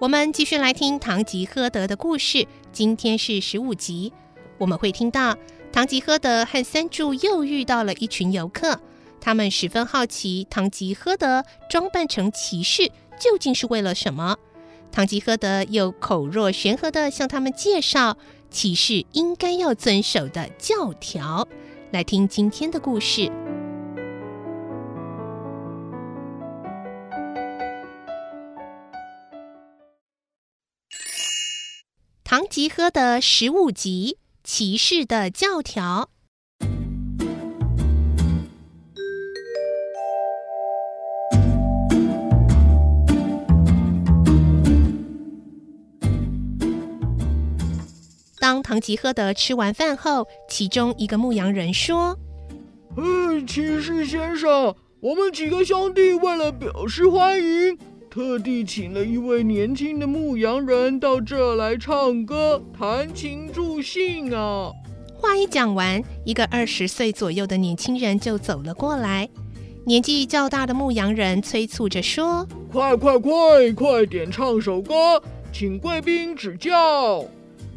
[0.00, 2.46] 我们继续来听《唐吉诃德》的故事。
[2.70, 4.12] 今天是十五集，
[4.56, 5.36] 我们会听到
[5.72, 8.80] 唐吉诃德和三柱又遇到了一群游客，
[9.20, 12.86] 他们十分好奇唐吉诃德装扮成骑士
[13.18, 14.36] 究竟是为了什么。
[14.92, 18.16] 唐吉诃德又口若悬河地向他们介绍
[18.50, 21.48] 骑士应该要遵守的教条。
[21.90, 23.28] 来听今天的故事。
[32.38, 36.08] 唐吉诃德十五集：骑士的教条。
[48.38, 52.16] 当唐吉诃德吃完饭后，其中一个牧羊人说
[52.96, 57.76] ：“嗯，骑士先生，我们几个兄弟为了表示欢迎。”
[58.18, 64.72] 特地请了一位年轻的牧羊人到这来唱歌、弹琴助兴啊！
[65.14, 69.28] 话一讲完，一个二十岁左右的年轻人就走了过来。
[69.86, 75.22] 年纪较大的牧羊人催促着说：“快快快，快点唱首歌，
[75.52, 77.24] 请贵宾指教！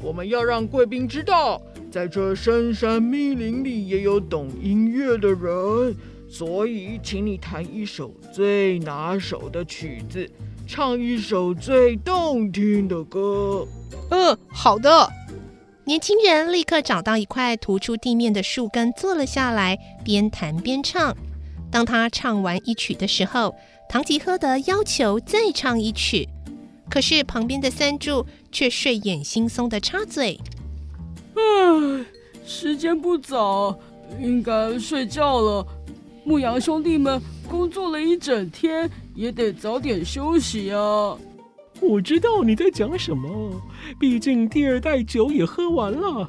[0.00, 5.96] 我们要让贵宾知道，在这深山密林里也有懂音乐的人。”
[6.28, 10.30] 所以，请你弹一首最拿手的曲子，
[10.66, 13.66] 唱一首最动听的歌。
[14.10, 15.08] 嗯，好的。
[15.84, 21.16] 年轻人立刻找到一块突出地面的树根，坐了下来，边弹边唱。
[21.70, 23.54] 当他唱完一曲的时候，
[23.88, 26.28] 唐吉诃德要求再唱一曲，
[26.90, 30.38] 可是旁边的三柱却睡眼惺忪地插嘴
[31.34, 32.04] ：“唉，
[32.46, 33.78] 时间不早，
[34.20, 35.66] 应该睡觉了。”
[36.28, 37.18] 牧羊兄弟们
[37.48, 41.16] 工作了一整天，也得早点休息啊。
[41.80, 43.50] 我知道你在讲什么，
[43.98, 46.28] 毕竟第二袋酒也喝完了。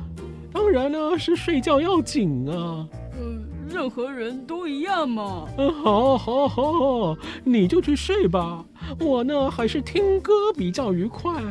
[0.54, 2.88] 当然呢，是睡觉要紧啊。
[3.20, 5.46] 嗯，任何人都一样嘛。
[5.58, 8.64] 嗯，好，好，好，你就去睡吧。
[9.02, 11.44] 我呢，还是听歌比较愉快。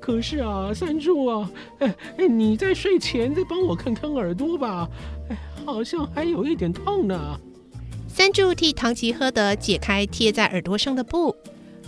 [0.00, 4.88] 可是啊，三柱啊，哎哎，你在睡前再帮我看看耳朵吧。
[5.28, 5.36] 哎，
[5.66, 7.40] 好像还有一点痛呢。
[8.16, 11.34] 三柱替唐吉诃德解开贴在耳朵上的布，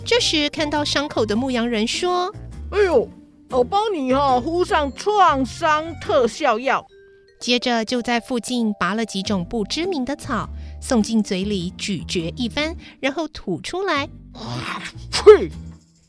[0.03, 2.35] 这时看到伤口的牧羊人说
[2.69, 3.09] ：“哎呦，
[3.49, 6.85] 我帮你哈敷上创伤特效药。”
[7.39, 10.49] 接着就在附近拔了几种不知名的草，
[10.81, 14.09] 送进嘴里咀嚼一番，然后吐出来，
[15.09, 15.49] 呸！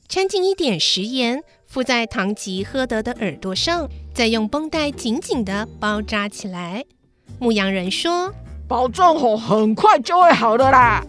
[0.09, 6.85] 掺进一点食盐，敷在唐吉诃德的耳朵上，再用绷带紧紧的包扎起来。
[7.39, 8.35] 牧羊人说。
[8.69, 11.03] 保证吼，很快就会好的啦。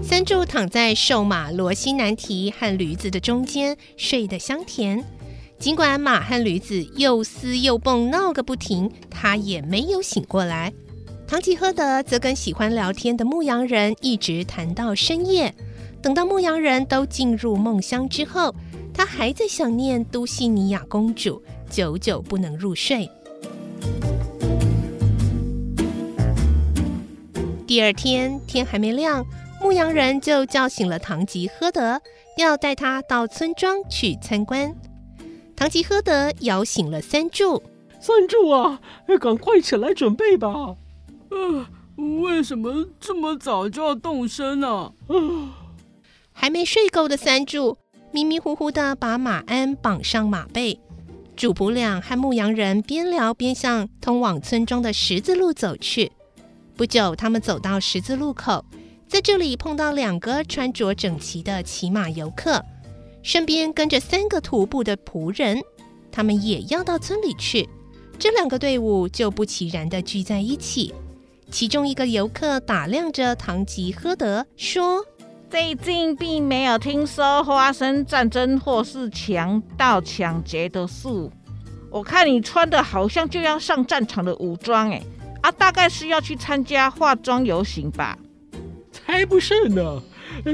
[0.00, 5.04] 三柱躺在瘦马罗西南提和驴子的中间，睡得香甜。
[5.58, 10.72] 尽管马和驴子又撕又蹦闹个不停，他也没有醒过来。
[11.26, 15.52] 唐吉诃德则跟喜欢聊天的牧羊人一直谈到深夜。
[16.00, 18.54] 等到牧羊人都进入梦乡之后，
[18.94, 23.10] 他还在想念都西尼亚公主，久久不能入睡。
[27.66, 29.26] 第二天天还没亮，
[29.60, 32.00] 牧羊人就叫醒了唐吉诃德，
[32.38, 34.72] 要带他到村庄去参观。
[35.56, 37.60] 唐吉诃德摇醒了三柱
[38.00, 38.80] ：“三柱啊，
[39.20, 40.76] 赶快起来准备吧
[41.30, 41.66] ！”“呃，
[42.22, 45.48] 为什么这么早就要动身呢？”“呃，
[46.32, 47.76] 还没睡够的三柱
[48.12, 50.78] 迷迷糊糊的把马鞍绑上马背。
[51.34, 56.12] 主仆俩和牧羊人边聊边向通往村庄的十字路走去。
[56.76, 58.62] 不久，他们走到十字路口，
[59.08, 62.62] 在这里碰到两个穿着整齐的骑马游客。
[63.22, 65.62] 身边跟着三个徒步的仆人，
[66.12, 67.66] 他们也要到村里去。
[68.18, 70.94] 这两个队伍就不期然地聚在一起。
[71.50, 75.02] 其中一个游客打量着唐吉诃德，说
[75.48, 81.08] ：“最近并没有听说发生战争或是强盗抢劫的事。
[81.90, 85.02] 我看你穿的好像就要上战场的武装，哎，
[85.46, 88.18] 啊，大概是要去参加化妆游行吧？
[88.90, 90.02] 才不是呢！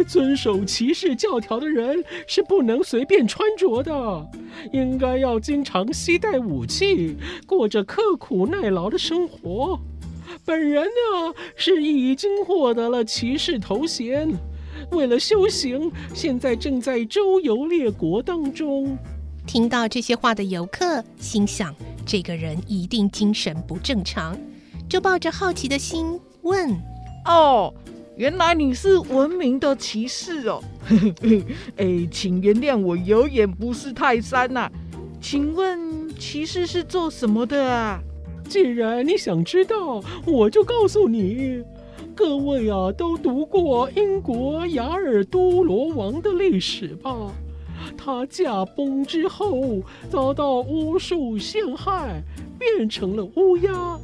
[0.07, 4.31] 遵守骑士教条的人是不能随便穿着的，
[4.71, 7.17] 应该要经常携带武器，
[7.47, 9.81] 过着刻苦耐劳的生活。”
[10.45, 14.31] 本人呢，是已经获得了骑士头衔，
[14.91, 18.99] 为了修行，现在正在周游列国当中。
[19.47, 21.75] 听到这些话的游客心想，
[22.05, 24.37] 这个人一定精神不正常，
[24.93, 26.69] 就抱着好奇的心问
[27.25, 27.73] ：“哦，
[28.15, 30.63] 原来你是文明的骑士哦？
[31.79, 34.73] 哎，请原谅我有眼不识泰山呐、啊，
[35.19, 38.03] 请问骑士是做什么的啊？”
[38.47, 41.65] 既然你想知道，我就告诉你。
[42.15, 47.33] 各位啊，都读过英国雅尔都罗王的历史吧？
[47.97, 49.81] 他驾崩之后，
[50.11, 52.23] 遭到巫术陷害，
[52.59, 53.99] 变成了乌鸦。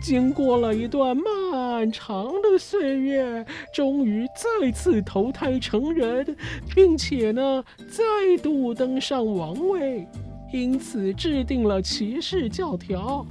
[0.00, 6.36] 经过了一段漫长的岁月，终于再次投胎成人，
[6.74, 8.02] 并且呢，再
[8.42, 10.06] 度登上王位，
[10.52, 13.26] 因此制定了骑士教条。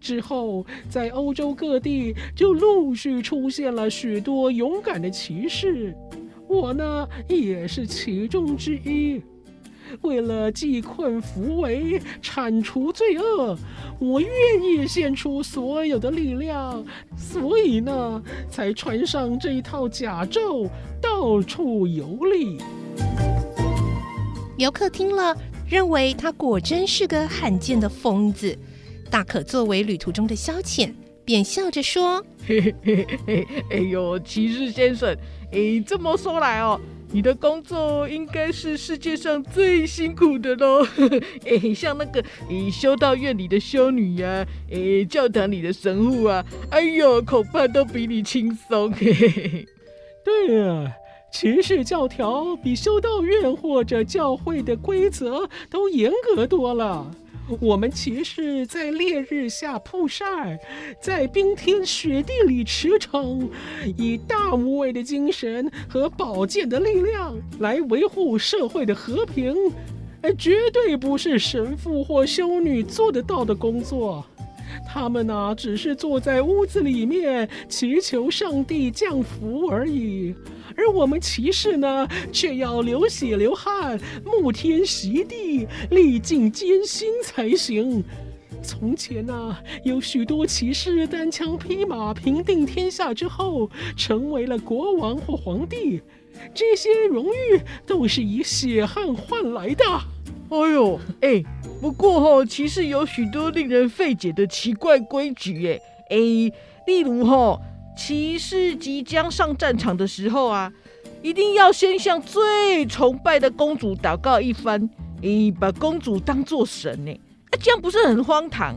[0.00, 5.94] 之后，在欧洲各地就陆续出现了许多勇敢的骑士，
[6.48, 9.22] 我呢也是其中之一。
[10.00, 13.56] 为了济困扶危、铲除罪恶，
[13.98, 14.30] 我愿
[14.62, 16.84] 意献出所有的力量，
[17.16, 20.68] 所以呢，才穿上这一套甲胄，
[21.00, 22.58] 到处游历。
[24.58, 25.36] 游客听了，
[25.68, 28.56] 认为他果真是个罕见的疯子。
[29.10, 30.92] 大可作为旅途中的消遣，
[31.24, 35.14] 便笑着说：“嘿嘿嘿嘿，哎呦，骑士先生，
[35.50, 36.80] 哎，这么说来哦，
[37.14, 40.82] 你的工作应该是世界上最辛苦的喽。
[41.44, 48.90] 哎，像那个，哎，修道院里的修女呀、啊，哎，教堂里的神父啊，哎呦，恐怕都比你轻松。
[50.24, 50.92] 对呀，
[51.30, 57.14] 骑士教条比修道院或者教会的规则都严格多了。”
[57.60, 60.58] 我们骑士在烈日下曝晒，
[61.00, 63.48] 在冰天雪地里驰骋，
[63.96, 69.54] 以大无畏的精神和宝剑的力量来维护社会的和平，
[70.38, 74.24] 绝对不是神父或修女做得到的工作。
[74.86, 80.34] 他们呢、只是坐在屋子里面祈求上帝降福而已。
[80.76, 88.02] 而我们骑士呢，却要流血流汗、沐天席地、历尽艰辛才行。
[88.62, 96.00] 从前呢、有许多骑士单枪匹马平定天下之后，成为了国王或皇帝。
[96.54, 99.84] 这些荣誉都是以血汗换来的。
[100.48, 101.42] 哎呦，哎，
[101.82, 105.80] 不过哈、哦，骑士有许多令人费解的奇怪规矩，哎，
[106.10, 106.16] 哎，
[106.86, 107.60] 例如哈、哦。
[107.94, 110.72] 骑士即将上战场的时候啊，
[111.22, 114.88] 一定要先向最崇拜的公主祷告一番，
[115.20, 117.12] 诶，把公主当作神呢，
[117.50, 118.76] 啊，这样不是很荒唐？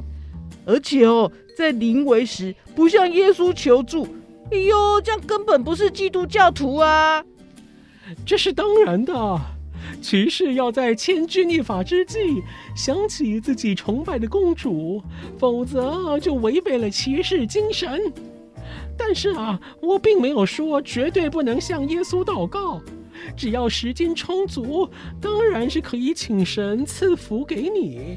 [0.65, 4.05] 而且哦，在临危时不向耶稣求助，
[4.51, 7.23] 哎呦，这样根本不是基督教徒啊！
[8.25, 9.39] 这是当然的，
[10.05, 12.43] 骑士要在千钧一发之际
[12.75, 15.01] 想起自己崇拜的公主，
[15.39, 17.99] 否则就违背了骑士精神。
[18.95, 22.79] 但是啊，我并没有说绝对不能向耶稣祷告，
[23.35, 24.87] 只要时间充足，
[25.19, 28.15] 当然是可以请神赐福给你。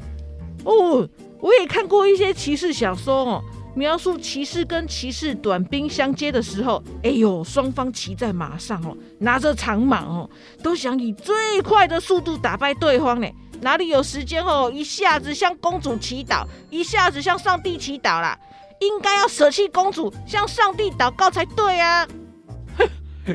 [0.65, 3.43] 哦，我也看过一些骑士小说哦，
[3.79, 10.29] 描述骑士跟骑士短兵相接的时候，哎呦，双方骑在马上哦，拿着长矛哦，
[10.61, 13.27] 都想以最快的速度打败对方呢，
[13.61, 18.37] 哪里有时间哦，一下子向公主祈祷，一下子向上帝祈祷啦。
[18.81, 22.05] 应该要舍弃公主，向上帝祷告才对啊！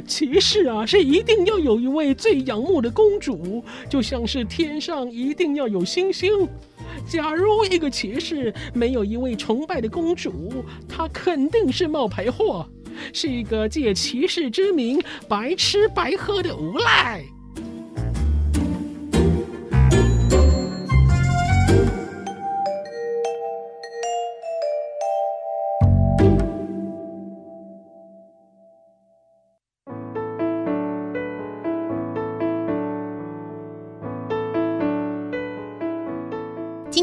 [0.06, 6.48] 骑士啊，是一定要有一位最仰慕的公主，就像是天上一定要有星星。
[7.06, 12.66] 假如一个骑士没有一位崇拜的公主，他肯定是冒牌货，
[13.12, 17.24] 是一个借骑士之名白吃白喝的无赖。